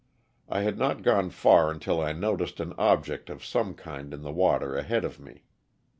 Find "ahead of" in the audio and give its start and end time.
4.75-5.19